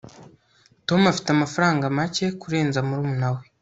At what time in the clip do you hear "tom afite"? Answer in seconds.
0.87-1.29